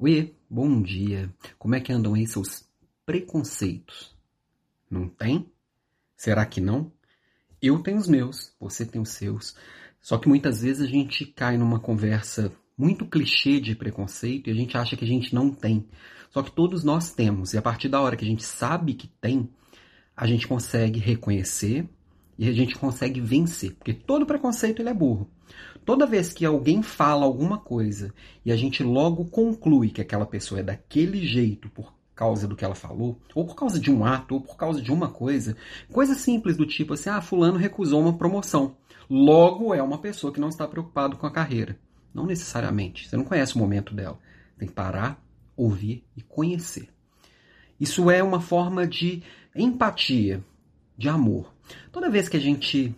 Oi, 0.00 0.32
bom 0.48 0.80
dia. 0.80 1.28
Como 1.58 1.74
é 1.74 1.80
que 1.80 1.92
andam 1.92 2.14
aí 2.14 2.24
seus 2.24 2.64
preconceitos? 3.04 4.14
Não 4.88 5.08
tem? 5.08 5.50
Será 6.16 6.46
que 6.46 6.60
não? 6.60 6.92
Eu 7.60 7.82
tenho 7.82 7.98
os 7.98 8.06
meus, 8.06 8.54
você 8.60 8.86
tem 8.86 9.02
os 9.02 9.08
seus. 9.08 9.56
Só 10.00 10.16
que 10.16 10.28
muitas 10.28 10.62
vezes 10.62 10.86
a 10.86 10.88
gente 10.88 11.26
cai 11.26 11.58
numa 11.58 11.80
conversa 11.80 12.52
muito 12.76 13.06
clichê 13.06 13.58
de 13.58 13.74
preconceito 13.74 14.46
e 14.48 14.52
a 14.52 14.54
gente 14.54 14.78
acha 14.78 14.96
que 14.96 15.04
a 15.04 15.08
gente 15.08 15.34
não 15.34 15.50
tem. 15.50 15.88
Só 16.30 16.44
que 16.44 16.52
todos 16.52 16.84
nós 16.84 17.10
temos, 17.12 17.52
e 17.52 17.58
a 17.58 17.62
partir 17.62 17.88
da 17.88 18.00
hora 18.00 18.16
que 18.16 18.24
a 18.24 18.28
gente 18.28 18.44
sabe 18.44 18.94
que 18.94 19.08
tem, 19.08 19.50
a 20.16 20.28
gente 20.28 20.46
consegue 20.46 21.00
reconhecer 21.00 21.88
e 22.38 22.48
a 22.48 22.52
gente 22.52 22.76
consegue 22.76 23.20
vencer, 23.20 23.74
porque 23.74 23.92
todo 23.92 24.24
preconceito 24.24 24.80
ele 24.80 24.90
é 24.90 24.94
burro. 24.94 25.28
Toda 25.84 26.06
vez 26.06 26.32
que 26.32 26.44
alguém 26.44 26.82
fala 26.82 27.24
alguma 27.24 27.58
coisa 27.58 28.14
e 28.44 28.52
a 28.52 28.56
gente 28.56 28.82
logo 28.82 29.24
conclui 29.24 29.90
que 29.90 30.00
aquela 30.00 30.26
pessoa 30.26 30.60
é 30.60 30.62
daquele 30.62 31.26
jeito 31.26 31.68
por 31.70 31.92
causa 32.14 32.46
do 32.46 32.56
que 32.56 32.64
ela 32.64 32.74
falou, 32.74 33.18
ou 33.34 33.46
por 33.46 33.54
causa 33.54 33.78
de 33.78 33.90
um 33.90 34.04
ato, 34.04 34.34
ou 34.34 34.40
por 34.40 34.56
causa 34.56 34.82
de 34.82 34.92
uma 34.92 35.08
coisa, 35.08 35.56
coisa 35.90 36.14
simples 36.14 36.56
do 36.56 36.66
tipo 36.66 36.94
assim, 36.94 37.08
ah, 37.08 37.20
fulano 37.20 37.56
recusou 37.56 38.00
uma 38.00 38.18
promoção. 38.18 38.76
Logo 39.08 39.72
é 39.72 39.82
uma 39.82 39.98
pessoa 39.98 40.32
que 40.32 40.40
não 40.40 40.48
está 40.48 40.66
preocupado 40.66 41.16
com 41.16 41.26
a 41.26 41.30
carreira. 41.30 41.78
Não 42.12 42.26
necessariamente. 42.26 43.08
Você 43.08 43.16
não 43.16 43.24
conhece 43.24 43.54
o 43.54 43.58
momento 43.58 43.94
dela. 43.94 44.18
Tem 44.58 44.68
que 44.68 44.74
parar, 44.74 45.22
ouvir 45.56 46.04
e 46.16 46.22
conhecer. 46.22 46.88
Isso 47.80 48.10
é 48.10 48.22
uma 48.22 48.40
forma 48.40 48.86
de 48.86 49.22
empatia, 49.54 50.44
de 50.96 51.08
amor. 51.08 51.54
Toda 51.92 52.10
vez 52.10 52.28
que 52.28 52.36
a 52.36 52.40
gente 52.40 52.94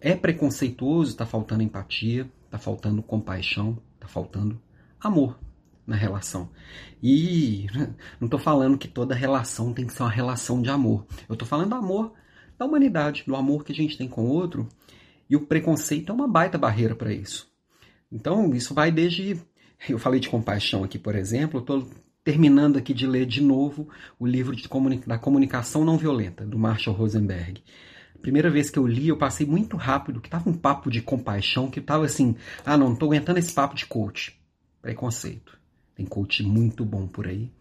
é 0.00 0.14
preconceituoso, 0.14 1.12
está 1.12 1.26
faltando 1.26 1.62
empatia, 1.62 2.30
está 2.44 2.58
faltando 2.58 3.02
compaixão, 3.02 3.78
está 3.94 4.06
faltando 4.06 4.60
amor 5.00 5.38
na 5.86 5.96
relação. 5.96 6.50
E 7.02 7.66
não 8.20 8.26
estou 8.26 8.38
falando 8.38 8.78
que 8.78 8.88
toda 8.88 9.14
relação 9.14 9.72
tem 9.72 9.86
que 9.86 9.92
ser 9.92 10.02
uma 10.02 10.10
relação 10.10 10.60
de 10.62 10.70
amor. 10.70 11.06
Eu 11.28 11.34
estou 11.34 11.46
falando 11.46 11.70
do 11.70 11.76
amor 11.76 12.12
da 12.58 12.64
humanidade, 12.64 13.24
do 13.26 13.34
amor 13.34 13.64
que 13.64 13.72
a 13.72 13.74
gente 13.74 13.96
tem 13.96 14.08
com 14.08 14.24
o 14.24 14.28
outro. 14.28 14.68
E 15.28 15.36
o 15.36 15.46
preconceito 15.46 16.10
é 16.10 16.14
uma 16.14 16.28
baita 16.28 16.58
barreira 16.58 16.94
para 16.94 17.12
isso. 17.12 17.50
Então, 18.10 18.54
isso 18.54 18.74
vai 18.74 18.92
desde. 18.92 19.40
Eu 19.88 19.98
falei 19.98 20.20
de 20.20 20.28
compaixão 20.28 20.84
aqui, 20.84 20.98
por 20.98 21.14
exemplo. 21.14 21.60
Estou 21.60 21.88
terminando 22.24 22.78
aqui 22.78 22.94
de 22.94 23.06
ler 23.06 23.26
de 23.26 23.42
novo 23.42 23.88
o 24.18 24.26
livro 24.26 24.56
da 25.06 25.18
comunicação 25.18 25.84
não 25.84 25.98
violenta, 25.98 26.44
do 26.44 26.58
Marshall 26.58 26.96
Rosenberg. 26.96 27.62
Primeira 28.22 28.50
vez 28.50 28.70
que 28.70 28.78
eu 28.78 28.86
li, 28.86 29.08
eu 29.08 29.18
passei 29.18 29.46
muito 29.46 29.76
rápido, 29.76 30.18
que 30.18 30.30
tava 30.30 30.48
um 30.48 30.54
papo 30.54 30.90
de 30.90 31.02
compaixão, 31.02 31.70
que 31.70 31.78
tava 31.78 32.06
assim, 32.06 32.34
ah, 32.64 32.74
não, 32.74 32.88
não 32.88 32.96
tô 32.96 33.04
aguentando 33.04 33.38
esse 33.38 33.52
papo 33.52 33.74
de 33.74 33.84
coach. 33.84 34.34
Preconceito. 34.80 35.58
Tem 35.94 36.06
coach 36.06 36.42
muito 36.42 36.86
bom 36.86 37.06
por 37.06 37.28
aí. 37.28 37.52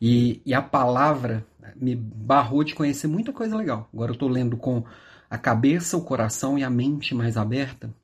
E, 0.00 0.42
e 0.44 0.52
a 0.52 0.60
palavra 0.60 1.46
me 1.76 1.94
barrou 1.94 2.64
de 2.64 2.74
conhecer 2.74 3.06
muita 3.06 3.32
coisa 3.32 3.56
legal. 3.56 3.88
Agora 3.94 4.10
eu 4.10 4.18
tô 4.18 4.26
lendo 4.26 4.56
com 4.56 4.84
a 5.28 5.38
cabeça, 5.38 5.96
o 5.96 6.02
coração 6.02 6.58
e 6.58 6.64
a 6.64 6.70
mente 6.70 7.14
mais 7.14 7.36
aberta. 7.36 7.94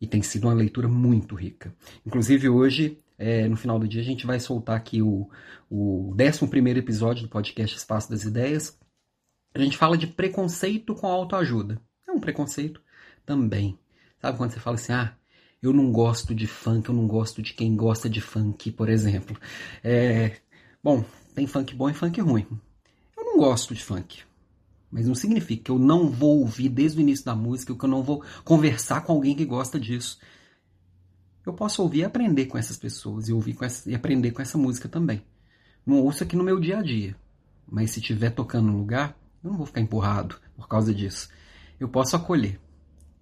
E 0.00 0.06
tem 0.06 0.22
sido 0.22 0.48
uma 0.48 0.54
leitura 0.54 0.88
muito 0.88 1.36
rica. 1.36 1.72
Inclusive 2.04 2.48
hoje, 2.48 2.98
é, 3.20 3.46
no 3.46 3.54
final 3.54 3.78
do 3.78 3.86
dia, 3.86 4.00
a 4.00 4.04
gente 4.04 4.26
vai 4.26 4.40
soltar 4.40 4.74
aqui 4.74 5.02
o, 5.02 5.28
o 5.68 6.16
11 6.18 6.78
episódio 6.78 7.24
do 7.24 7.28
podcast 7.28 7.76
Espaço 7.76 8.08
das 8.10 8.24
Ideias, 8.24 8.78
a 9.54 9.58
gente 9.58 9.76
fala 9.76 9.98
de 9.98 10.06
preconceito 10.06 10.94
com 10.94 11.06
autoajuda. 11.06 11.78
É 12.08 12.12
um 12.12 12.18
preconceito 12.18 12.80
também. 13.26 13.78
Sabe 14.22 14.38
quando 14.38 14.52
você 14.52 14.58
fala 14.58 14.76
assim, 14.76 14.94
ah, 14.94 15.14
eu 15.62 15.70
não 15.70 15.92
gosto 15.92 16.34
de 16.34 16.46
funk, 16.46 16.88
eu 16.88 16.94
não 16.94 17.06
gosto 17.06 17.42
de 17.42 17.52
quem 17.52 17.76
gosta 17.76 18.08
de 18.08 18.22
funk, 18.22 18.72
por 18.72 18.88
exemplo. 18.88 19.38
É, 19.84 20.38
bom, 20.82 21.04
tem 21.34 21.46
funk 21.46 21.74
bom 21.74 21.90
e 21.90 21.94
funk 21.94 22.18
ruim. 22.22 22.46
Eu 23.14 23.24
não 23.24 23.36
gosto 23.36 23.74
de 23.74 23.84
funk. 23.84 24.22
Mas 24.90 25.06
não 25.06 25.14
significa 25.14 25.64
que 25.64 25.70
eu 25.70 25.78
não 25.78 26.08
vou 26.08 26.40
ouvir 26.40 26.70
desde 26.70 26.98
o 26.98 27.02
início 27.02 27.26
da 27.26 27.34
música, 27.34 27.74
que 27.74 27.84
eu 27.84 27.88
não 27.88 28.02
vou 28.02 28.24
conversar 28.44 29.02
com 29.02 29.12
alguém 29.12 29.36
que 29.36 29.44
gosta 29.44 29.78
disso. 29.78 30.18
Eu 31.50 31.54
posso 31.54 31.82
ouvir 31.82 31.98
e 31.98 32.04
aprender 32.04 32.46
com 32.46 32.56
essas 32.56 32.76
pessoas 32.76 33.28
e 33.28 33.32
ouvir 33.32 33.56
essa, 33.60 33.90
e 33.90 33.94
aprender 33.94 34.30
com 34.30 34.40
essa 34.40 34.56
música 34.56 34.88
também. 34.88 35.20
Não 35.84 35.96
ouço 35.96 36.22
aqui 36.22 36.36
no 36.36 36.44
meu 36.44 36.60
dia 36.60 36.78
a 36.78 36.82
dia. 36.82 37.16
Mas 37.68 37.90
se 37.90 37.98
estiver 37.98 38.30
tocando 38.30 38.70
no 38.70 38.78
lugar, 38.78 39.16
eu 39.42 39.50
não 39.50 39.56
vou 39.56 39.66
ficar 39.66 39.80
empurrado 39.80 40.36
por 40.54 40.68
causa 40.68 40.94
disso. 40.94 41.28
Eu 41.80 41.88
posso 41.88 42.14
acolher. 42.14 42.60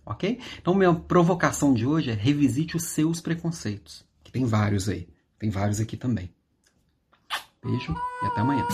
Ok? 0.05 0.39
Então, 0.61 0.75
minha 0.75 0.94
provocação 0.94 1.72
de 1.72 1.87
hoje 1.87 2.11
é 2.11 2.15
revisite 2.15 2.77
os 2.77 2.83
seus 2.84 3.19
preconceitos. 3.19 4.05
Que 4.22 4.31
tem 4.31 4.45
vários 4.45 4.91
aí. 4.91 5.09
Tem 5.39 5.49
vários 5.49 5.81
aqui 5.81 5.97
também. 5.97 6.31
Beijo 7.65 7.95
e 8.22 8.27
até 8.27 8.43
amanhã. 8.43 8.66